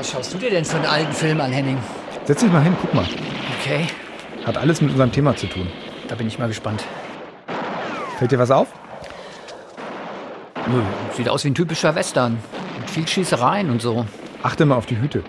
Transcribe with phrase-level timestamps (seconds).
[0.00, 1.76] Was schaust du dir denn für einen alten Film an, Henning?
[2.24, 3.04] Setz dich mal hin, guck mal.
[3.60, 3.84] Okay,
[4.46, 5.68] Hat alles mit unserem Thema zu tun.
[6.08, 6.82] da bin ich mal gespannt.
[8.16, 8.68] Fällt dir was auf?
[10.68, 10.80] Nö,
[11.12, 12.38] Sieht aus wie ein typischer Western.
[12.78, 14.06] Mit viel Schießereien und so.
[14.42, 15.22] Achte mal auf die Hüte.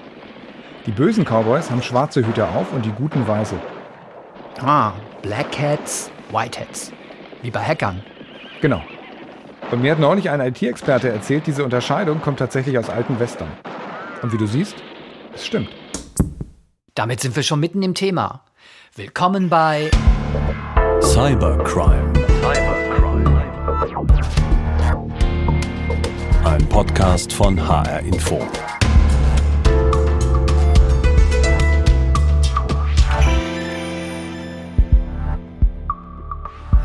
[0.85, 3.55] Die bösen Cowboys haben schwarze Hüte auf und die guten weiße.
[4.65, 6.93] Ah, Black Hats, White Hats.
[7.41, 8.01] Wie bei Hackern.
[8.61, 8.81] Genau.
[9.69, 13.49] Und mir hat neulich ein IT-Experte erzählt, diese Unterscheidung kommt tatsächlich aus alten Western.
[14.21, 14.75] Und wie du siehst,
[15.33, 15.69] es stimmt.
[16.93, 18.43] Damit sind wir schon mitten im Thema.
[18.95, 19.89] Willkommen bei
[21.01, 22.13] Cybercrime.
[26.43, 28.39] Ein Podcast von HR Info.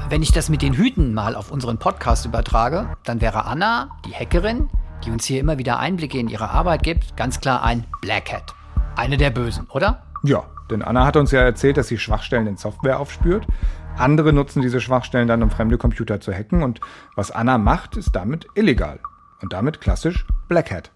[0.09, 4.15] Wenn ich das mit den Hüten mal auf unseren Podcast übertrage, dann wäre Anna, die
[4.15, 4.71] Hackerin,
[5.05, 8.55] die uns hier immer wieder Einblicke in ihre Arbeit gibt, ganz klar ein Black Hat.
[8.97, 10.03] Eine der Bösen, oder?
[10.23, 13.47] Ja, denn Anna hat uns ja erzählt, dass sie Schwachstellen in Software aufspürt.
[13.97, 16.63] Andere nutzen diese Schwachstellen dann, um fremde Computer zu hacken.
[16.63, 16.81] Und
[17.15, 19.01] was Anna macht, ist damit illegal.
[19.43, 20.91] Und damit klassisch Black Hat.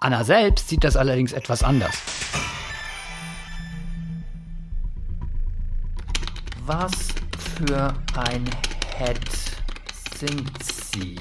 [0.00, 2.02] Anna selbst sieht das allerdings etwas anders.
[6.66, 7.14] Was
[7.56, 8.44] für ein
[8.98, 9.20] Head
[10.18, 11.16] sind Sie?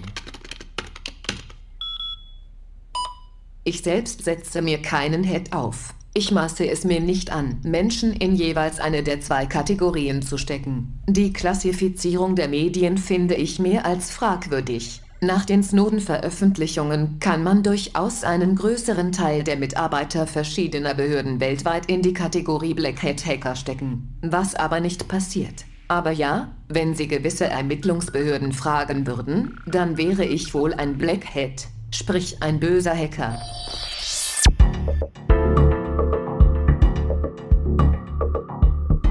[3.68, 5.96] Ich selbst setze mir keinen Head auf.
[6.14, 11.02] Ich maße es mir nicht an, Menschen in jeweils eine der zwei Kategorien zu stecken.
[11.10, 15.02] Die Klassifizierung der Medien finde ich mehr als fragwürdig.
[15.20, 22.04] Nach den Snowden-Veröffentlichungen kann man durchaus einen größeren Teil der Mitarbeiter verschiedener Behörden weltweit in
[22.04, 25.66] die Kategorie Black Hat Hacker stecken, was aber nicht passiert.
[25.88, 31.68] Aber ja, wenn Sie gewisse Ermittlungsbehörden fragen würden, dann wäre ich wohl ein Black Hat,
[31.96, 33.38] sprich ein böser Hacker.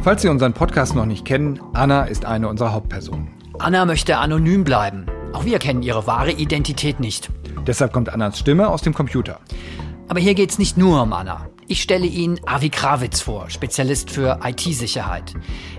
[0.03, 3.29] Falls Sie unseren Podcast noch nicht kennen, Anna ist eine unserer Hauptpersonen.
[3.59, 5.07] Anna möchte anonym bleiben.
[5.33, 7.31] Auch wir kennen ihre wahre Identität nicht.
[7.67, 9.41] Deshalb kommt Annas Stimme aus dem Computer.
[10.09, 11.49] Aber hier geht's nicht nur um Anna.
[11.67, 15.33] Ich stelle Ihnen Avi Krawitz vor, Spezialist für IT-Sicherheit.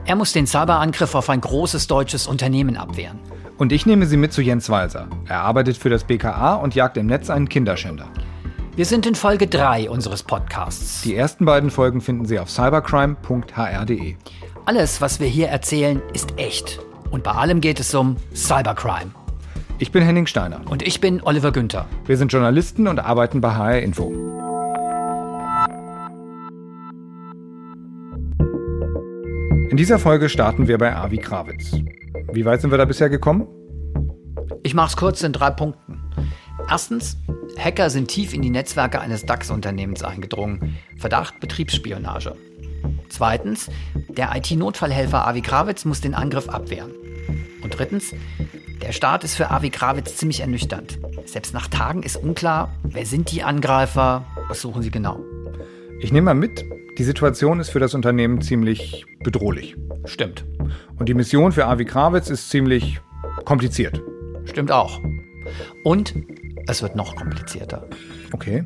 [0.06, 3.20] Er muss den Cyberangriff auf ein großes deutsches Unternehmen abwehren.
[3.58, 5.08] Und ich nehme Sie mit zu Jens Walser.
[5.28, 8.08] Er arbeitet für das BKA und jagt im Netz einen Kinderschänder.
[8.76, 11.04] Wir sind in Folge 3 unseres Podcasts.
[11.04, 14.16] Die ersten beiden Folgen finden Sie auf cybercrime.hr.de.
[14.66, 16.82] Alles, was wir hier erzählen, ist echt.
[17.12, 19.12] Und bei allem geht es um Cybercrime.
[19.78, 20.60] Ich bin Henning Steiner.
[20.70, 21.86] Und ich bin Oliver Günther.
[22.06, 24.45] Wir sind Journalisten und arbeiten bei HR Info.
[29.76, 31.76] In dieser Folge starten wir bei Avi Krawitz.
[32.32, 33.46] Wie weit sind wir da bisher gekommen?
[34.64, 36.00] Ich mach's kurz in drei Punkten.
[36.70, 37.18] Erstens,
[37.60, 40.78] Hacker sind tief in die Netzwerke eines DAX-Unternehmens eingedrungen.
[40.96, 42.38] Verdacht Betriebsspionage.
[43.10, 43.70] Zweitens,
[44.08, 46.92] der IT-Notfallhelfer Avi Krawitz muss den Angriff abwehren.
[47.62, 48.14] Und drittens,
[48.82, 51.00] der Start ist für Avi Krawitz ziemlich ernüchternd.
[51.26, 55.20] Selbst nach Tagen ist unklar, wer sind die Angreifer, was suchen sie genau.
[56.00, 56.64] Ich nehme mal mit,
[56.98, 59.76] die Situation ist für das Unternehmen ziemlich bedrohlich.
[60.06, 60.46] Stimmt.
[60.98, 63.00] Und die Mission für Avi Krawitz ist ziemlich
[63.44, 64.02] kompliziert.
[64.46, 65.02] Stimmt auch.
[65.84, 66.14] Und
[66.68, 67.88] es wird noch komplizierter.
[68.32, 68.64] Okay.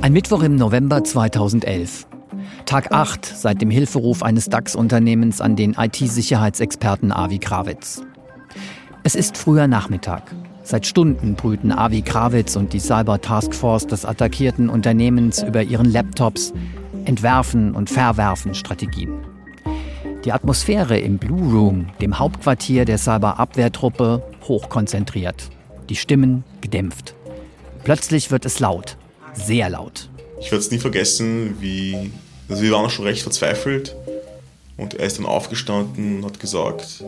[0.00, 2.06] Ein Mittwoch im November 2011.
[2.72, 8.00] Tag 8 seit dem Hilferuf eines DAX-Unternehmens an den IT-Sicherheitsexperten Avi Krawitz.
[9.02, 10.34] Es ist früher Nachmittag.
[10.62, 15.92] Seit Stunden brüten Avi Krawitz und die Cyber Task Force des attackierten Unternehmens über ihren
[15.92, 16.54] Laptops,
[17.04, 19.18] entwerfen und verwerfen Strategien.
[20.24, 25.50] Die Atmosphäre im Blue Room, dem Hauptquartier der Cyberabwehrtruppe, hochkonzentriert.
[25.90, 27.14] Die Stimmen gedämpft.
[27.84, 28.96] Plötzlich wird es laut.
[29.34, 30.08] Sehr laut.
[30.40, 32.10] Ich werde es nie vergessen, wie.
[32.48, 33.94] Also wir waren schon recht verzweifelt.
[34.76, 37.04] Und er ist dann aufgestanden und hat gesagt: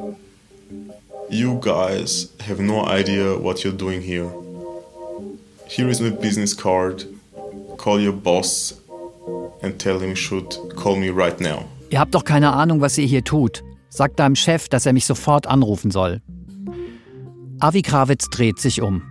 [1.31, 4.31] You guys have no idea what you're doing here.
[5.67, 7.07] Here is my business card.
[7.79, 8.81] Call your boss
[9.63, 11.65] and tell him he should call me right now.
[11.91, 13.63] Ihr habt doch keine Ahnung, was ihr hier tut.
[13.89, 16.21] Sagt deinem Chef, dass er mich sofort anrufen soll.
[17.61, 19.03] Avi Krawitz dreht sich um.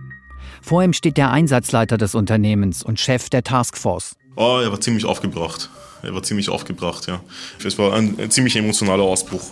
[0.64, 4.16] Vor ihm steht der Einsatzleiter des Unternehmens und Chef der Taskforce.
[4.34, 5.68] Oh, er war ziemlich aufgebracht.
[6.02, 7.20] Er war ziemlich aufgebracht, ja.
[7.62, 9.42] Es war ein, ein ziemlich emotionaler Ausbruch.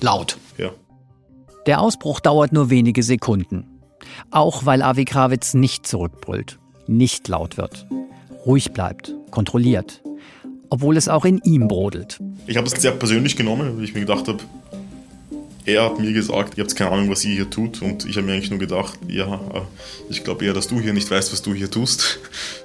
[0.00, 0.38] Laut.
[0.56, 0.70] Ja.
[1.66, 3.66] Der Ausbruch dauert nur wenige Sekunden.
[4.30, 7.86] Auch weil Avi Krawitz nicht zurückbrüllt, nicht laut wird,
[8.46, 10.00] ruhig bleibt, kontrolliert.
[10.70, 12.18] obwohl es auch in ihm brodelt.
[12.46, 14.38] Ich habe es sehr persönlich genommen, weil ich mir gedacht habe,
[15.64, 17.82] er hat mir gesagt, ihr habt keine Ahnung, was ihr hier tut.
[17.82, 19.40] Und ich habe mir eigentlich nur gedacht, ja,
[20.08, 22.18] ich glaube eher, dass du hier nicht weißt, was du hier tust.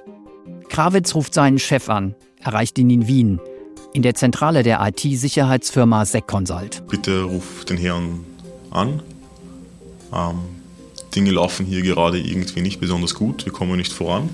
[0.70, 3.40] Krawitz ruft seinen Chef an, erreicht ihn in Wien,
[3.94, 6.84] in der Zentrale der IT-Sicherheitsfirma SecConsult.
[6.88, 8.26] Bitte ruf den Herrn
[8.70, 9.02] an.
[10.14, 10.40] Ähm,
[11.16, 14.30] Dinge laufen hier gerade irgendwie nicht besonders gut, wir kommen nicht voran.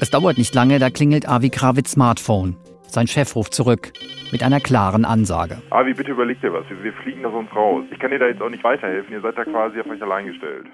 [0.00, 2.56] Es dauert nicht lange, da klingelt Avi Krawitz Smartphone.
[2.92, 3.94] Sein Chef ruft zurück
[4.32, 5.62] mit einer klaren Ansage.
[5.70, 6.66] Avi, bitte überleg dir was.
[6.68, 7.84] Wir fliegen aus uns raus.
[7.90, 9.14] Ich kann dir da jetzt auch nicht weiterhelfen.
[9.14, 10.66] Ihr seid da quasi auf euch allein gestellt.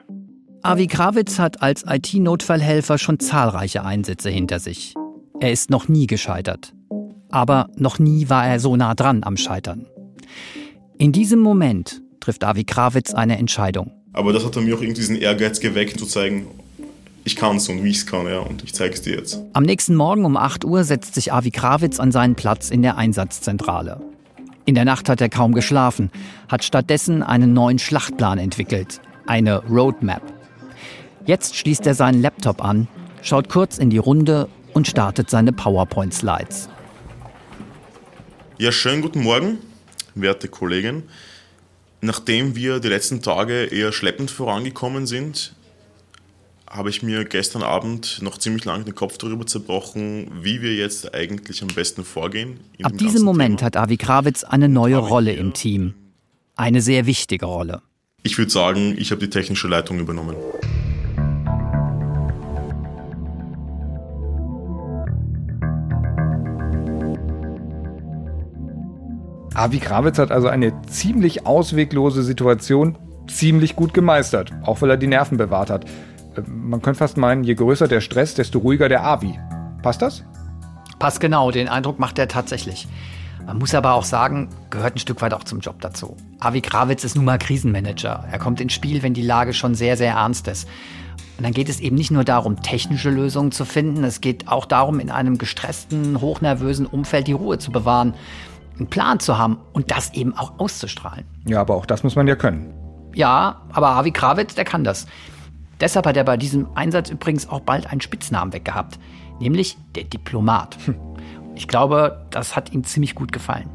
[0.62, 4.94] Avi Krawitz hat als IT-Notfallhelfer schon zahlreiche Einsätze hinter sich.
[5.38, 6.73] Er ist noch nie gescheitert.
[7.31, 9.87] Aber noch nie war er so nah dran am Scheitern.
[10.99, 13.93] In diesem Moment trifft Avi Krawitz eine Entscheidung.
[14.12, 16.49] Aber das hat mir auch irgendwie diesen Ehrgeiz geweckt, zu zeigen,
[17.28, 19.38] ich kann es und wie ich es kann, ja, und ich zeige es dir jetzt.
[19.52, 22.96] Am nächsten Morgen um 8 Uhr setzt sich Avi Krawitz an seinen Platz in der
[22.96, 24.00] Einsatzzentrale.
[24.64, 26.10] In der Nacht hat er kaum geschlafen,
[26.48, 30.22] hat stattdessen einen neuen Schlachtplan entwickelt, eine Roadmap.
[31.26, 32.88] Jetzt schließt er seinen Laptop an,
[33.20, 36.70] schaut kurz in die Runde und startet seine PowerPoint-Slides.
[38.56, 39.58] Ja, schönen guten Morgen,
[40.14, 41.02] werte Kollegen.
[42.00, 45.54] Nachdem wir die letzten Tage eher schleppend vorangekommen sind,
[46.70, 51.15] habe ich mir gestern Abend noch ziemlich lange den Kopf darüber zerbrochen, wie wir jetzt
[51.15, 52.61] eigentlich am besten vorgehen.
[52.82, 53.67] Ab diesem Moment Thema.
[53.67, 55.94] hat Avi Krawitz eine neue Rolle im Team.
[56.56, 57.82] Eine sehr wichtige Rolle.
[58.23, 60.37] Ich würde sagen, ich habe die technische Leitung übernommen.
[69.55, 75.06] Avi Krawitz hat also eine ziemlich ausweglose Situation ziemlich gut gemeistert, auch weil er die
[75.06, 75.85] Nerven bewahrt hat.
[76.46, 79.38] Man könnte fast meinen, je größer der Stress, desto ruhiger der Avi.
[79.82, 80.25] Passt das?
[80.99, 82.88] Passt genau, den Eindruck macht er tatsächlich.
[83.46, 86.17] Man muss aber auch sagen, gehört ein Stück weit auch zum Job dazu.
[86.38, 88.25] Avi Krawitz ist nun mal Krisenmanager.
[88.31, 90.69] Er kommt ins Spiel, wenn die Lage schon sehr, sehr ernst ist.
[91.38, 94.67] Und dann geht es eben nicht nur darum, technische Lösungen zu finden, es geht auch
[94.67, 98.14] darum, in einem gestressten, hochnervösen Umfeld die Ruhe zu bewahren,
[98.76, 101.25] einen Plan zu haben und das eben auch auszustrahlen.
[101.46, 102.75] Ja, aber auch das muss man ja können.
[103.14, 105.06] Ja, aber Avi Krawitz, der kann das.
[105.80, 108.98] Deshalb hat er bei diesem Einsatz übrigens auch bald einen Spitznamen weggehabt,
[109.40, 110.76] nämlich der Diplomat.
[110.86, 110.94] Hm.
[111.54, 113.69] Ich glaube, das hat ihm ziemlich gut gefallen.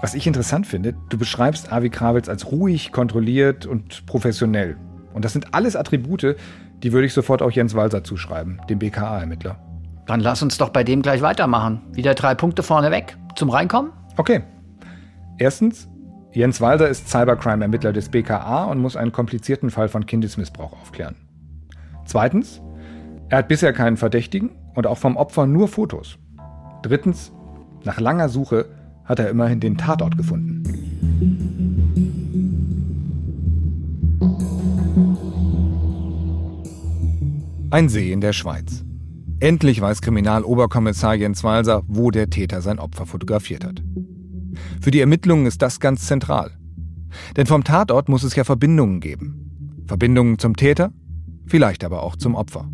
[0.00, 4.76] Was ich interessant finde, du beschreibst Avi Krawitz als ruhig, kontrolliert und professionell.
[5.12, 6.36] Und das sind alles Attribute,
[6.82, 9.58] die würde ich sofort auch Jens Walser zuschreiben, dem BKA-Ermittler.
[10.06, 11.82] Dann lass uns doch bei dem gleich weitermachen.
[11.92, 13.18] Wieder drei Punkte vorne weg.
[13.34, 13.92] Zum Reinkommen?
[14.16, 14.42] Okay.
[15.36, 15.88] Erstens,
[16.38, 21.16] Jens Walser ist Cybercrime-Ermittler des BKA und muss einen komplizierten Fall von Kindesmissbrauch aufklären.
[22.04, 22.62] Zweitens,
[23.28, 26.16] er hat bisher keinen Verdächtigen und auch vom Opfer nur Fotos.
[26.82, 27.32] Drittens,
[27.82, 28.66] nach langer Suche
[29.04, 30.62] hat er immerhin den Tatort gefunden.
[37.72, 38.84] Ein See in der Schweiz.
[39.40, 43.82] Endlich weiß Kriminaloberkommissar Jens Walser, wo der Täter sein Opfer fotografiert hat.
[44.80, 46.52] Für die Ermittlungen ist das ganz zentral.
[47.36, 49.84] Denn vom Tatort muss es ja Verbindungen geben.
[49.86, 50.92] Verbindungen zum Täter,
[51.46, 52.68] vielleicht aber auch zum Opfer.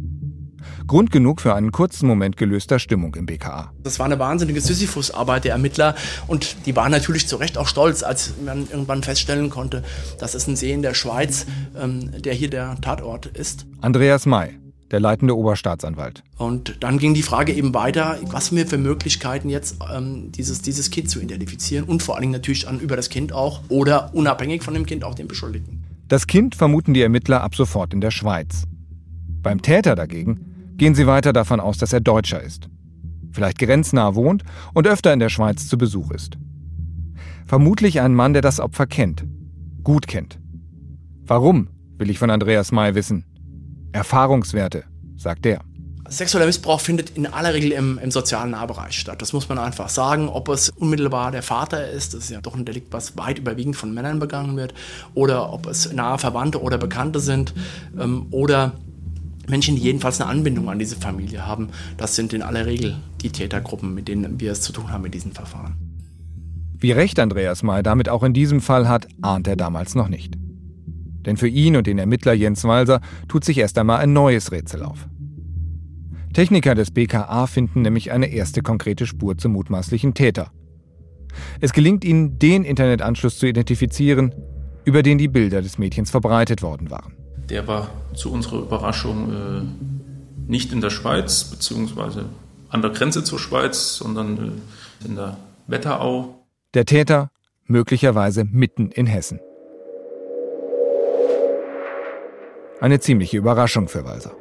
[0.86, 3.72] Grund genug für einen kurzen Moment gelöster Stimmung im BKA.
[3.82, 5.94] Das war eine wahnsinnige Sisyphusarbeit der Ermittler
[6.26, 9.82] und die waren natürlich zu Recht auch stolz, als man irgendwann feststellen konnte,
[10.18, 11.46] dass es ein See in der Schweiz,
[11.78, 13.66] ähm, der hier der Tatort ist.
[13.80, 14.58] Andreas May,
[14.94, 16.22] der leitende Oberstaatsanwalt.
[16.38, 20.62] Und dann ging die Frage eben weiter, was haben wir für Möglichkeiten jetzt, ähm, dieses,
[20.62, 24.14] dieses Kind zu identifizieren und vor allen Dingen natürlich an, über das Kind auch oder
[24.14, 25.82] unabhängig von dem Kind auch den Beschuldigten.
[26.06, 28.68] Das Kind vermuten die Ermittler ab sofort in der Schweiz.
[29.42, 32.68] Beim Täter dagegen gehen sie weiter davon aus, dass er Deutscher ist.
[33.32, 36.38] Vielleicht grenznah wohnt und öfter in der Schweiz zu Besuch ist.
[37.46, 39.24] Vermutlich ein Mann, der das Opfer kennt.
[39.82, 40.38] Gut kennt.
[41.26, 41.66] Warum,
[41.98, 43.24] will ich von Andreas May wissen.
[43.94, 44.84] Erfahrungswerte,
[45.16, 45.60] sagt er.
[46.08, 49.22] Sexueller Missbrauch findet in aller Regel im, im, sozialen Nahbereich statt.
[49.22, 50.28] Das muss man einfach sagen.
[50.28, 53.76] Ob es unmittelbar der Vater ist, das ist ja doch ein Delikt, was weit überwiegend
[53.76, 54.74] von Männern begangen wird,
[55.14, 57.54] oder ob es nahe Verwandte oder Bekannte sind,
[57.98, 58.72] ähm, oder
[59.46, 61.68] Menschen, die jedenfalls eine Anbindung an diese Familie haben.
[61.96, 65.14] Das sind in aller Regel die Tätergruppen, mit denen wir es zu tun haben mit
[65.14, 65.76] diesen Verfahren.
[66.76, 70.34] Wie recht Andreas May damit auch in diesem Fall hat, ahnt er damals noch nicht.
[71.26, 74.82] Denn für ihn und den Ermittler Jens Walser tut sich erst einmal ein neues Rätsel
[74.82, 75.08] auf.
[76.32, 80.50] Techniker des BKA finden nämlich eine erste konkrete Spur zum mutmaßlichen Täter.
[81.60, 84.34] Es gelingt ihnen, den Internetanschluss zu identifizieren,
[84.84, 87.14] über den die Bilder des Mädchens verbreitet worden waren.
[87.48, 92.26] Der war zu unserer Überraschung äh, nicht in der Schweiz, beziehungsweise
[92.68, 94.58] an der Grenze zur Schweiz, sondern
[95.02, 96.46] äh, in der Wetterau.
[96.74, 97.30] Der Täter
[97.66, 99.40] möglicherweise mitten in Hessen.
[102.84, 104.32] Eine ziemliche Überraschung für Walser.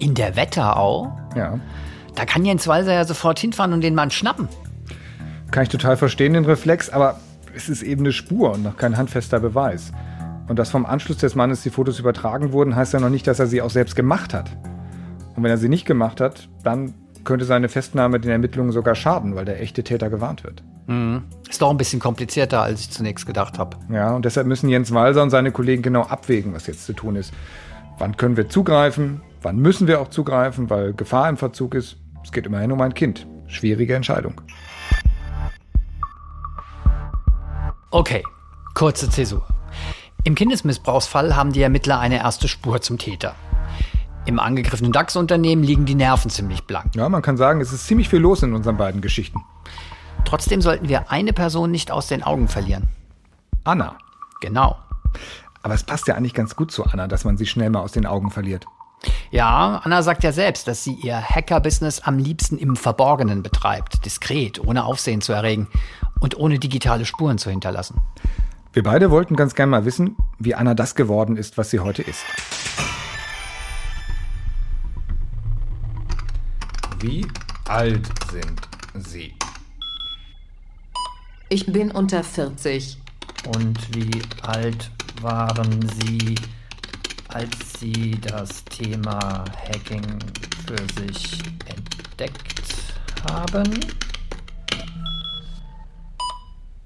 [0.00, 1.16] In der Wetterau?
[1.36, 1.60] Ja.
[2.16, 4.48] Da kann Jens Walser ja sofort hinfahren und den Mann schnappen.
[5.52, 7.20] Kann ich total verstehen, den Reflex, aber
[7.54, 9.92] es ist eben eine Spur und noch kein handfester Beweis.
[10.48, 13.38] Und dass vom Anschluss des Mannes die Fotos übertragen wurden, heißt ja noch nicht, dass
[13.38, 14.50] er sie auch selbst gemacht hat.
[15.36, 16.92] Und wenn er sie nicht gemacht hat, dann
[17.28, 20.62] könnte seine Festnahme den Ermittlungen sogar schaden, weil der echte Täter gewarnt wird.
[20.86, 21.24] Mhm.
[21.46, 23.76] Ist doch ein bisschen komplizierter, als ich zunächst gedacht habe.
[23.92, 27.16] Ja, und deshalb müssen Jens Walser und seine Kollegen genau abwägen, was jetzt zu tun
[27.16, 27.34] ist.
[27.98, 29.20] Wann können wir zugreifen?
[29.42, 31.98] Wann müssen wir auch zugreifen, weil Gefahr im Verzug ist?
[32.24, 33.26] Es geht immerhin um ein Kind.
[33.46, 34.40] Schwierige Entscheidung.
[37.90, 38.22] Okay,
[38.72, 39.46] kurze Zäsur.
[40.24, 43.34] Im Kindesmissbrauchsfall haben die Ermittler eine erste Spur zum Täter.
[44.28, 46.94] Im angegriffenen DAX-Unternehmen liegen die Nerven ziemlich blank.
[46.94, 49.42] Ja, man kann sagen, es ist ziemlich viel los in unseren beiden Geschichten.
[50.26, 52.90] Trotzdem sollten wir eine Person nicht aus den Augen verlieren.
[53.64, 53.96] Anna.
[54.42, 54.76] Genau.
[55.62, 57.92] Aber es passt ja eigentlich ganz gut zu Anna, dass man sie schnell mal aus
[57.92, 58.66] den Augen verliert.
[59.30, 64.60] Ja, Anna sagt ja selbst, dass sie ihr Hacker-Business am liebsten im Verborgenen betreibt, diskret,
[64.62, 65.68] ohne Aufsehen zu erregen
[66.20, 68.02] und ohne digitale Spuren zu hinterlassen.
[68.74, 72.02] Wir beide wollten ganz gern mal wissen, wie Anna das geworden ist, was sie heute
[72.02, 72.22] ist.
[77.00, 77.24] Wie
[77.68, 78.60] alt sind
[78.94, 79.32] Sie?
[81.48, 82.98] Ich bin unter 40.
[83.54, 84.90] Und wie alt
[85.22, 86.34] waren Sie,
[87.28, 90.18] als Sie das Thema Hacking
[90.66, 92.64] für sich entdeckt
[93.30, 93.78] haben?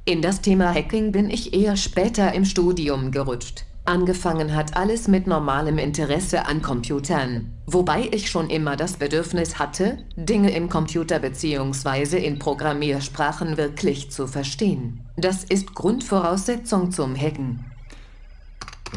[0.04, 3.64] In das Thema Hacking bin ich eher später im Studium gerutscht.
[3.84, 10.06] Angefangen hat alles mit normalem Interesse an Computern, wobei ich schon immer das Bedürfnis hatte,
[10.14, 12.24] Dinge im Computer bzw.
[12.24, 15.04] in Programmiersprachen wirklich zu verstehen.
[15.16, 17.64] Das ist Grundvoraussetzung zum Hacken.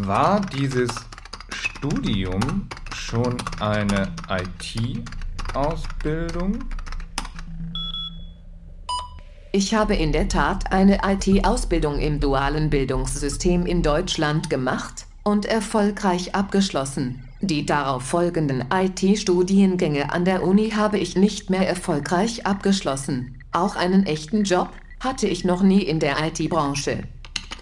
[0.01, 0.91] War dieses
[1.49, 6.59] Studium schon eine IT-Ausbildung?
[9.55, 16.35] Ich habe in der Tat eine IT-Ausbildung im dualen Bildungssystem in Deutschland gemacht und erfolgreich
[16.35, 17.23] abgeschlossen.
[17.39, 23.41] Die darauf folgenden IT-Studiengänge an der Uni habe ich nicht mehr erfolgreich abgeschlossen.
[23.53, 27.03] Auch einen echten Job hatte ich noch nie in der IT-Branche.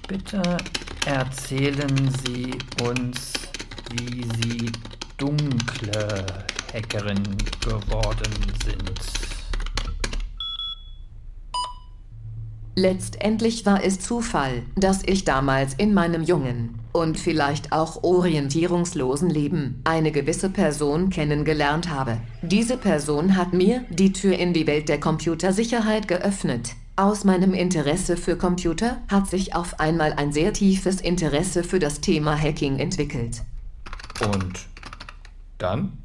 [0.08, 0.42] Bitte
[1.06, 3.34] erzählen Sie uns,
[3.92, 4.72] wie Sie
[5.20, 6.26] dunkle
[6.74, 7.22] Hackerin
[7.62, 8.34] geworden
[8.66, 9.33] sind.
[12.76, 19.82] Letztendlich war es Zufall, dass ich damals in meinem jungen und vielleicht auch orientierungslosen Leben
[19.84, 22.18] eine gewisse Person kennengelernt habe.
[22.42, 26.72] Diese Person hat mir die Tür in die Welt der Computersicherheit geöffnet.
[26.96, 32.02] Aus meinem Interesse für Computer hat sich auf einmal ein sehr tiefes Interesse für das
[32.02, 33.44] Thema Hacking entwickelt.
[34.20, 34.68] Und
[35.58, 36.03] dann?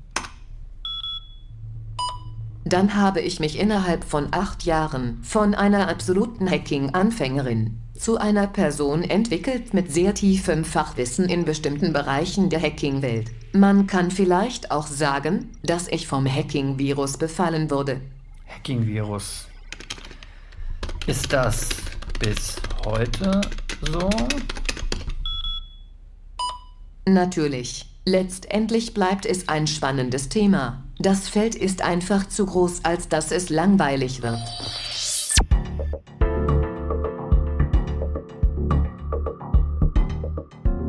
[2.69, 9.03] Dann habe ich mich innerhalb von acht Jahren von einer absoluten Hacking-Anfängerin zu einer Person
[9.03, 13.31] entwickelt mit sehr tiefem Fachwissen in bestimmten Bereichen der Hacking-Welt.
[13.55, 18.03] Man kann vielleicht auch sagen, dass ich vom Hacking-Virus befallen wurde.
[18.47, 19.49] Hacking-Virus.
[21.07, 21.71] Ist das
[22.21, 23.41] bis heute
[23.81, 24.11] so?
[27.07, 27.88] Natürlich.
[28.09, 30.83] Letztendlich bleibt es ein spannendes Thema.
[30.99, 34.39] Das Feld ist einfach zu groß, als dass es langweilig wird.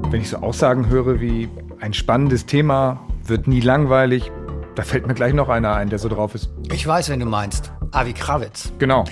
[0.10, 1.50] Wenn ich so Aussagen höre wie
[1.82, 4.32] ein spannendes Thema, wird nie langweilig,
[4.76, 6.50] da fällt mir gleich noch einer ein, der so drauf ist.
[6.72, 7.74] Ich weiß, wen du meinst.
[7.92, 8.72] Avi Krawitz.
[8.80, 9.04] Genau.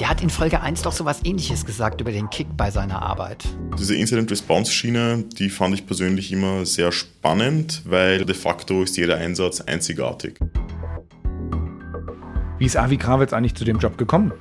[0.00, 3.02] Der hat in Folge 1 doch so was ähnliches gesagt über den Kick bei seiner
[3.02, 3.44] Arbeit.
[3.78, 9.60] Diese Incident-Response-Schiene, die fand ich persönlich immer sehr spannend, weil de facto ist jeder Einsatz
[9.60, 10.40] einzigartig.
[12.58, 14.32] Wie ist Avi Krawitz eigentlich zu dem Job gekommen?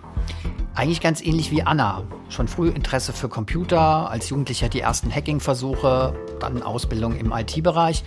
[0.74, 2.04] Eigentlich ganz ähnlich wie Anna.
[2.30, 8.04] Schon früh Interesse für Computer, als Jugendlicher die ersten Hacking-Versuche, dann Ausbildung im IT-Bereich.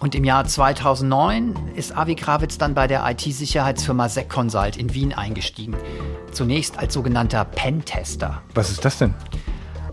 [0.00, 5.76] Und im Jahr 2009 ist Avi Krawitz dann bei der IT-Sicherheitsfirma SecConsult in Wien eingestiegen.
[6.32, 8.42] Zunächst als sogenannter Pentester.
[8.54, 9.14] Was ist das denn?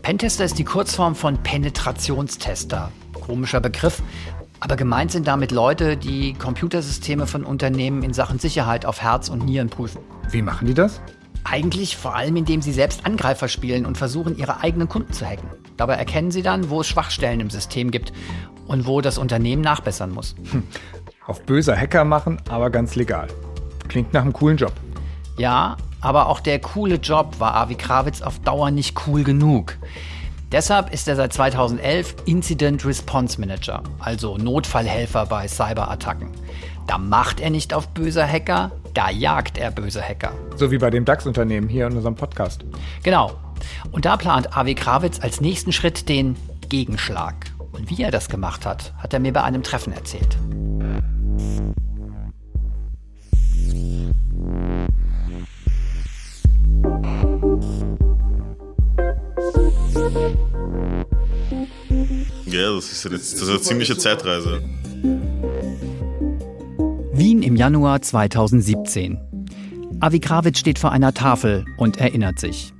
[0.01, 2.91] Pentester ist die Kurzform von Penetrationstester.
[3.13, 4.01] Komischer Begriff,
[4.61, 9.43] aber gemeint sind damit Leute, die Computersysteme von Unternehmen in Sachen Sicherheit auf Herz und
[9.43, 10.01] Nieren prüfen.
[10.29, 11.01] Wie machen die das?
[11.43, 15.49] Eigentlich vor allem, indem sie selbst Angreifer spielen und versuchen, ihre eigenen Kunden zu hacken.
[15.81, 18.13] Dabei erkennen sie dann, wo es Schwachstellen im System gibt
[18.67, 20.35] und wo das Unternehmen nachbessern muss.
[20.51, 20.61] Hm.
[21.25, 23.29] Auf böser Hacker machen, aber ganz legal.
[23.87, 24.73] Klingt nach einem coolen Job.
[25.39, 29.75] Ja, aber auch der coole Job war Avi Krawitz auf Dauer nicht cool genug.
[30.51, 36.29] Deshalb ist er seit 2011 Incident Response Manager, also Notfallhelfer bei Cyberattacken.
[36.85, 40.33] Da macht er nicht auf böse Hacker, da jagt er böse Hacker.
[40.57, 42.65] So wie bei dem DAX-Unternehmen hier in unserem Podcast.
[43.01, 43.31] Genau.
[43.91, 46.35] Und da plant Avi Krawitz als nächsten Schritt den
[46.69, 47.51] Gegenschlag.
[47.71, 50.37] Und wie er das gemacht hat, hat er mir bei einem Treffen erzählt.
[62.45, 64.61] Ja, das ist, jetzt, das ist eine ziemliche Zeitreise.
[67.13, 69.17] Wien im Januar 2017.
[69.99, 72.73] Avi Krawitz steht vor einer Tafel und erinnert sich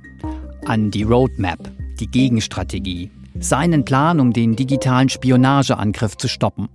[0.66, 1.58] an die Roadmap,
[2.00, 6.68] die Gegenstrategie, seinen Plan, um den digitalen Spionageangriff zu stoppen.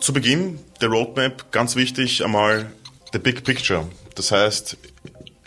[0.00, 2.70] Zu Beginn der Roadmap ganz wichtig einmal
[3.12, 3.86] the big picture.
[4.14, 4.76] Das heißt,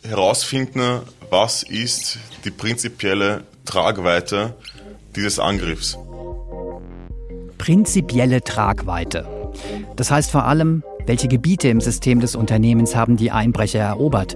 [0.03, 4.55] herausfinden, was ist die prinzipielle Tragweite
[5.15, 5.97] dieses Angriffs
[7.59, 9.27] prinzipielle Tragweite.
[9.95, 14.35] Das heißt vor allem, welche Gebiete im System des Unternehmens haben die Einbrecher erobert?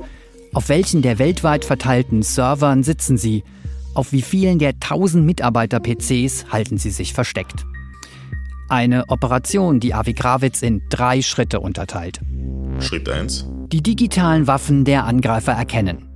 [0.54, 3.44] Auf welchen der weltweit verteilten Servern sitzen sie?
[3.96, 7.66] Auf wie vielen der 1000 Mitarbeiter-PCs halten sie sich versteckt?
[8.70, 12.22] Eine Operation, die Avi Krawitz in drei Schritte unterteilt.
[12.80, 13.48] Schritt 1.
[13.72, 16.10] Die digitalen Waffen der Angreifer erkennen.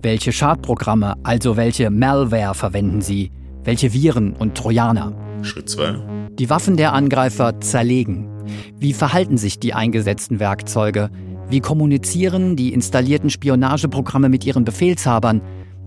[0.00, 3.30] Welche Schadprogramme, also welche Malware verwenden sie?
[3.62, 5.12] Welche Viren und Trojaner?
[5.42, 6.28] Schritt 2.
[6.38, 8.28] Die Waffen der Angreifer zerlegen.
[8.78, 11.10] Wie verhalten sich die eingesetzten Werkzeuge?
[11.48, 15.40] Wie kommunizieren die installierten Spionageprogramme mit ihren Befehlshabern,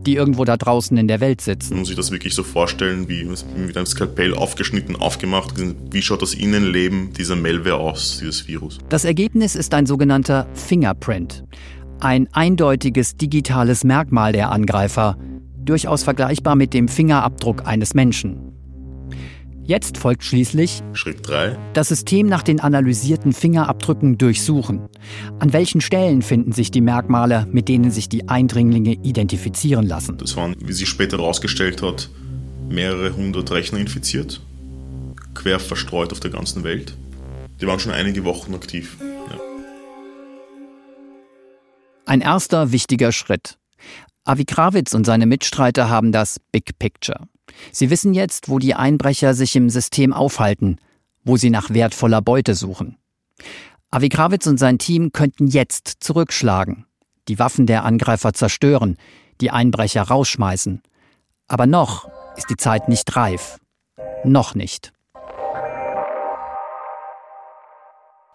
[0.05, 1.73] die irgendwo da draußen in der Welt sitzen?
[1.73, 5.55] Man muss sich das wirklich so vorstellen, wie mit einem Skalpell aufgeschnitten, aufgemacht.
[5.91, 8.77] Wie schaut das Innenleben dieser Malware aus, dieses Virus?
[8.87, 11.43] Das Ergebnis ist ein sogenannter Fingerprint.
[11.99, 15.17] Ein eindeutiges digitales Merkmal der Angreifer,
[15.57, 18.48] durchaus vergleichbar mit dem Fingerabdruck eines Menschen.
[19.69, 21.55] Jetzt folgt schließlich Schritt 3.
[21.73, 24.89] Das System nach den analysierten Fingerabdrücken durchsuchen.
[25.37, 30.17] An welchen Stellen finden sich die Merkmale, mit denen sich die Eindringlinge identifizieren lassen?
[30.17, 32.09] Das waren, wie sich später herausgestellt hat,
[32.67, 34.41] mehrere hundert Rechner infiziert,
[35.35, 36.95] quer verstreut auf der ganzen Welt.
[37.61, 38.97] Die waren schon einige Wochen aktiv.
[38.99, 39.39] Ja.
[42.07, 43.59] Ein erster wichtiger Schritt.
[44.23, 47.27] Avi Krawitz und seine Mitstreiter haben das Big Picture.
[47.71, 50.77] Sie wissen jetzt, wo die Einbrecher sich im System aufhalten,
[51.23, 52.97] wo sie nach wertvoller Beute suchen.
[53.91, 56.85] Avi Krawitz und sein Team könnten jetzt zurückschlagen,
[57.27, 58.97] die Waffen der Angreifer zerstören,
[59.41, 60.81] die Einbrecher rausschmeißen.
[61.47, 63.59] Aber noch ist die Zeit nicht reif.
[64.23, 64.93] Noch nicht.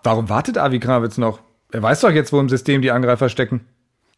[0.03, 1.40] Warum wartet Avi Krawitz noch?
[1.72, 3.66] Er weiß doch jetzt, wo im System die Angreifer stecken.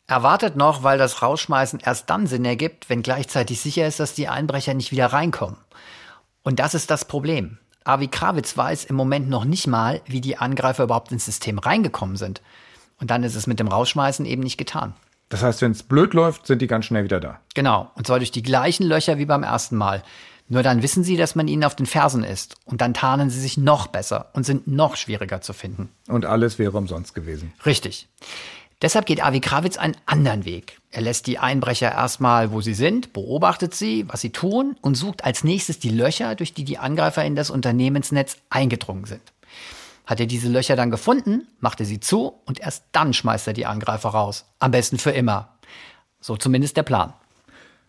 [0.09, 4.29] Erwartet noch, weil das Rausschmeißen erst dann Sinn ergibt, wenn gleichzeitig sicher ist, dass die
[4.29, 5.57] Einbrecher nicht wieder reinkommen.
[6.43, 7.59] Und das ist das Problem.
[7.83, 12.17] Avi Krawitz weiß im Moment noch nicht mal, wie die Angreifer überhaupt ins System reingekommen
[12.17, 12.41] sind.
[13.01, 14.95] Und dann ist es mit dem Rausschmeißen eben nicht getan.
[15.29, 17.41] Das heißt, wenn es blöd läuft, sind die ganz schnell wieder da.
[17.55, 17.91] Genau.
[17.95, 20.05] Und zwar durch die gleichen Löcher wie beim ersten Mal.
[20.49, 22.55] Nur dann wissen sie, dass man ihnen auf den Fersen ist.
[22.65, 25.89] Und dann tarnen sie sich noch besser und sind noch schwieriger zu finden.
[26.07, 27.53] Und alles wäre umsonst gewesen.
[27.65, 28.09] Richtig.
[28.83, 30.81] Deshalb geht Avi Krawitz einen anderen Weg.
[30.91, 35.25] Er lässt die Einbrecher erstmal, wo sie sind, beobachtet sie, was sie tun und sucht
[35.25, 39.23] als nächstes die Löcher, durch die die Angreifer in das Unternehmensnetz eingedrungen sind.
[40.05, 43.55] Hat er diese Löcher dann gefunden, macht er sie zu und erst dann schmeißt er
[43.55, 44.45] die Angreifer raus.
[44.59, 45.57] Am besten für immer.
[46.21, 47.15] So zumindest der Plan.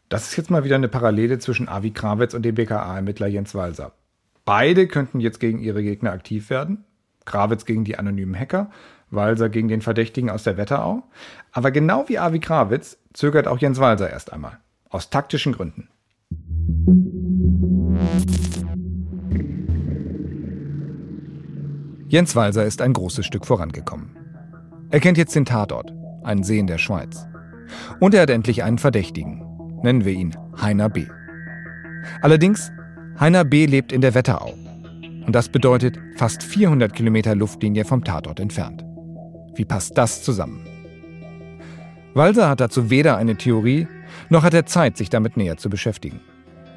[0.10, 3.92] Das ist jetzt mal wieder eine Parallele zwischen Avi Krawitz und dem BKA-Ermittler Jens Walser.
[4.46, 6.86] Beide könnten jetzt gegen ihre Gegner aktiv werden.
[7.26, 8.72] Krawitz gegen die anonymen Hacker
[9.10, 11.04] Walser gegen den Verdächtigen aus der Wetterau.
[11.52, 14.60] Aber genau wie Avi Krawitz zögert auch Jens Walser erst einmal.
[14.90, 15.90] Aus taktischen Gründen.
[22.10, 24.16] Jens Walser ist ein großes Stück vorangekommen.
[24.90, 25.94] Er kennt jetzt den Tatort,
[26.24, 27.28] einen See in der Schweiz.
[28.00, 29.44] Und er hat endlich einen Verdächtigen.
[29.84, 31.06] Nennen wir ihn Heiner B.
[32.22, 32.72] Allerdings,
[33.20, 33.66] Heiner B.
[33.66, 34.54] lebt in der Wetterau.
[35.26, 38.87] Und das bedeutet fast 400 Kilometer Luftlinie vom Tatort entfernt.
[39.58, 40.66] Wie passt das zusammen?
[42.14, 43.88] Walser hat dazu weder eine Theorie,
[44.30, 46.20] noch hat er Zeit, sich damit näher zu beschäftigen.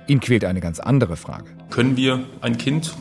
[0.06, 1.50] Ihn quält eine ganz andere Frage.
[1.70, 2.94] Können wir ein Kind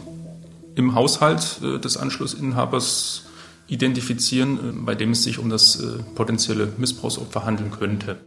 [0.76, 3.28] im Haushalt äh, des Anschlussinhabers
[3.68, 8.18] identifizieren, äh, bei dem es sich um das äh, potenzielle Missbrauchsopfer handeln könnte?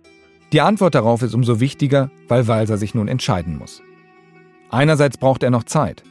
[0.52, 3.82] Die Antwort darauf ist umso wichtiger, weil Walser sich nun entscheiden muss.
[4.70, 6.02] Einerseits braucht er noch Zeit.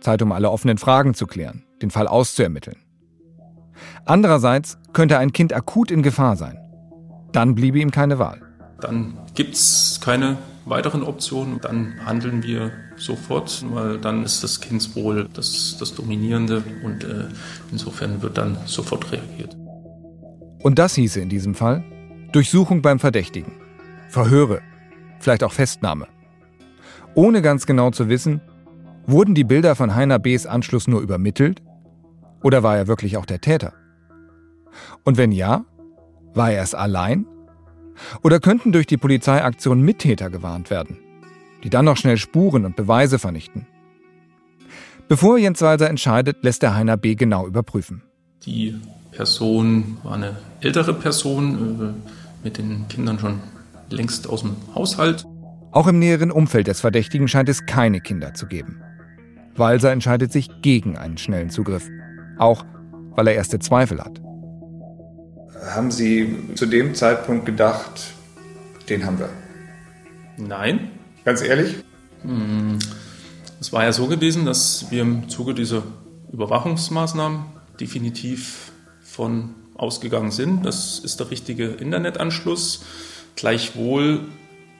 [0.00, 2.76] Zeit, um alle offenen Fragen zu klären, den Fall auszuermitteln.
[4.04, 6.58] Andererseits könnte ein Kind akut in Gefahr sein.
[7.32, 8.40] Dann bliebe ihm keine Wahl.
[8.80, 11.60] Dann gibt es keine weiteren Optionen.
[11.60, 17.26] Dann handeln wir sofort, weil dann ist das Kindswohl das, das Dominierende und äh,
[17.72, 19.56] insofern wird dann sofort reagiert.
[20.62, 21.84] Und das hieße in diesem Fall
[22.32, 23.52] Durchsuchung beim Verdächtigen,
[24.08, 24.60] Verhöre,
[25.20, 26.06] vielleicht auch Festnahme.
[27.14, 28.40] Ohne ganz genau zu wissen,
[29.06, 31.62] wurden die Bilder von Heiner B.s Anschluss nur übermittelt
[32.44, 33.72] oder war er wirklich auch der Täter?
[35.02, 35.64] Und wenn ja,
[36.34, 37.26] war er es allein?
[38.22, 40.98] Oder könnten durch die Polizeiaktion Mittäter gewarnt werden,
[41.64, 43.66] die dann noch schnell Spuren und Beweise vernichten?
[45.08, 47.14] Bevor Jens Walser entscheidet, lässt der Heiner B.
[47.14, 48.02] genau überprüfen.
[48.44, 48.78] Die
[49.12, 53.40] Person war eine ältere Person, äh, mit den Kindern schon
[53.88, 55.24] längst aus dem Haushalt.
[55.72, 58.82] Auch im näheren Umfeld des Verdächtigen scheint es keine Kinder zu geben.
[59.56, 61.88] Walser entscheidet sich gegen einen schnellen Zugriff.
[62.38, 62.64] Auch
[63.16, 64.20] weil er erste Zweifel hat.
[65.74, 68.12] Haben Sie zu dem Zeitpunkt gedacht,
[68.88, 69.30] den haben wir?
[70.36, 70.90] Nein.
[71.24, 71.76] Ganz ehrlich?
[72.22, 72.78] Hm,
[73.60, 75.84] es war ja so gewesen, dass wir im Zuge dieser
[76.32, 77.44] Überwachungsmaßnahmen
[77.80, 80.64] definitiv von ausgegangen sind.
[80.66, 82.84] Das ist der richtige Internetanschluss.
[83.36, 84.20] Gleichwohl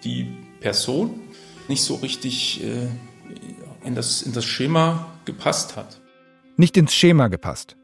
[0.05, 0.29] die
[0.61, 1.21] Person
[1.69, 2.89] nicht so richtig äh,
[3.87, 6.01] in, das, in das Schema gepasst hat.
[6.57, 7.77] Nicht ins Schema gepasst.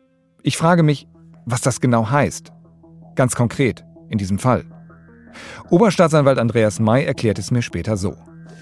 [0.43, 1.09] Ich frage mich,
[1.45, 2.53] was das genau heißt.
[3.17, 4.65] Ganz konkret, in diesem Fall.
[5.71, 8.17] Oberstaatsanwalt Andreas May erklärt es mir später so.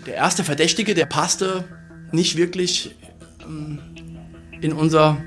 [0.07, 1.64] Der erste Verdächtige, der passte
[2.11, 2.97] nicht wirklich
[3.42, 3.81] ähm,
[4.62, 5.18] in unser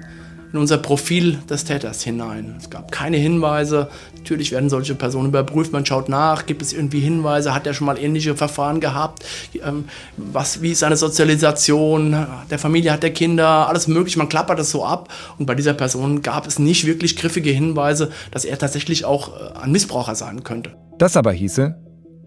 [0.54, 2.56] in unser Profil des Täters hinein.
[2.58, 3.90] Es gab keine Hinweise.
[4.18, 5.72] Natürlich werden solche Personen überprüft.
[5.72, 9.26] Man schaut nach, gibt es irgendwie Hinweise, hat er schon mal ähnliche Verfahren gehabt?
[9.66, 9.86] Ähm,
[10.18, 12.28] was, wie ist seine Sozialisation?
[12.50, 14.18] Der Familie hat er Kinder, alles mögliche.
[14.18, 15.10] Man klappert das so ab.
[15.38, 19.60] Und bei dieser Person gab es nicht wirklich griffige Hinweise, dass er tatsächlich auch äh,
[19.60, 20.76] ein Missbraucher sein könnte.
[20.98, 21.76] Das aber hieße,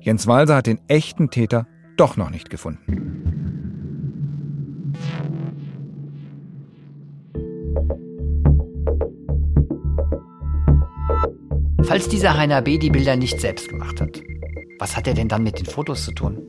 [0.00, 3.63] Jens Walser hat den echten Täter doch noch nicht gefunden.
[11.84, 12.78] Falls dieser Heiner B.
[12.78, 14.22] die Bilder nicht selbst gemacht hat,
[14.78, 16.42] was hat er denn dann mit den Fotos zu tun?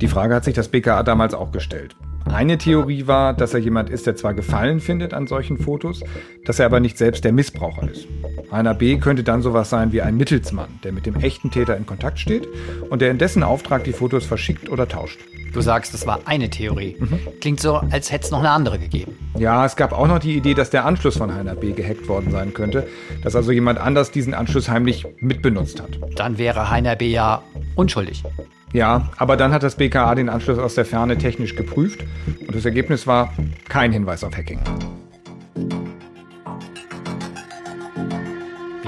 [0.00, 1.96] Die Frage hat sich das BKA damals auch gestellt.
[2.24, 6.02] Eine Theorie war, dass er jemand ist, der zwar Gefallen findet an solchen Fotos,
[6.44, 8.06] dass er aber nicht selbst der Missbraucher ist.
[8.50, 8.98] Heiner B.
[8.98, 12.48] könnte dann sowas sein wie ein Mittelsmann, der mit dem echten Täter in Kontakt steht
[12.90, 15.20] und der in dessen Auftrag die Fotos verschickt oder tauscht.
[15.52, 16.96] Du sagst, das war eine Theorie.
[16.98, 17.20] Mhm.
[17.40, 19.16] Klingt so, als hätte es noch eine andere gegeben.
[19.38, 21.72] Ja, es gab auch noch die Idee, dass der Anschluss von Heiner B.
[21.72, 22.88] gehackt worden sein könnte,
[23.22, 25.98] dass also jemand anders diesen Anschluss heimlich mitbenutzt hat.
[26.16, 27.10] Dann wäre Heiner B.
[27.10, 27.42] ja
[27.76, 28.24] unschuldig.
[28.72, 32.00] Ja, aber dann hat das BKA den Anschluss aus der Ferne technisch geprüft
[32.40, 33.32] und das Ergebnis war
[33.68, 34.58] kein Hinweis auf Hacking.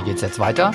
[0.06, 0.70] Geht's jetzt weiter?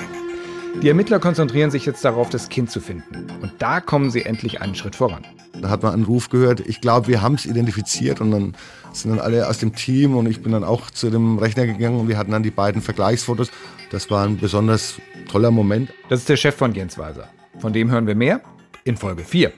[0.82, 3.28] Die Ermittler konzentrieren sich jetzt darauf, das Kind zu finden.
[3.40, 5.24] Und da kommen sie endlich einen Schritt voran.
[5.60, 8.54] Da hat man einen Ruf gehört, ich glaube, wir haben es identifiziert und dann
[8.92, 11.98] sind dann alle aus dem Team und ich bin dann auch zu dem Rechner gegangen
[11.98, 13.50] und wir hatten dann die beiden Vergleichsfotos.
[13.90, 14.96] Das war ein besonders
[15.30, 15.92] toller Moment.
[16.10, 17.28] Das ist der Chef von Jens Weiser.
[17.58, 18.42] Von dem hören wir mehr
[18.84, 19.52] in Folge 4.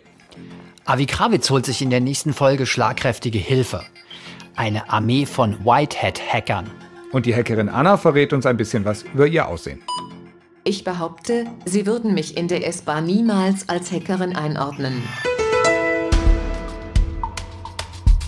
[0.84, 3.82] Avi Krawitz holt sich in der nächsten Folge schlagkräftige Hilfe.
[4.54, 6.70] Eine Armee von Whitehead-Hackern.
[7.14, 9.80] Und die Hackerin Anna verrät uns ein bisschen was über ihr Aussehen.
[10.64, 15.00] Ich behaupte, Sie würden mich in der S-Bahn niemals als Hackerin einordnen.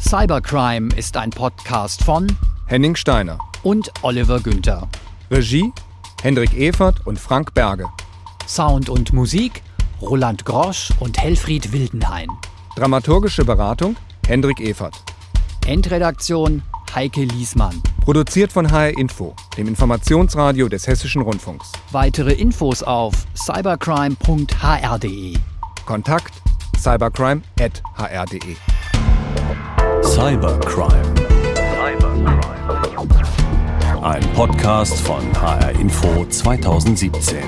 [0.00, 2.28] Cybercrime ist ein Podcast von
[2.66, 4.86] Henning Steiner und Oliver Günther.
[5.32, 5.72] Regie
[6.22, 7.88] Hendrik Evert und Frank Berge.
[8.46, 9.62] Sound und Musik
[10.00, 12.28] Roland Grosch und Helfried Wildenhain.
[12.76, 13.96] Dramaturgische Beratung
[14.28, 14.94] Hendrik Evert.
[15.66, 16.62] Endredaktion
[16.94, 17.82] Heike Liesmann.
[18.06, 21.72] Produziert von HR Info, dem Informationsradio des Hessischen Rundfunks.
[21.90, 25.34] Weitere Infos auf cybercrime.hr.de.
[25.84, 26.32] Kontakt
[26.78, 28.54] cybercrime.hr.de.
[30.04, 31.14] Cybercrime.
[31.74, 32.40] Cybercrime.
[34.02, 37.40] Ein Podcast von HR Info 2017.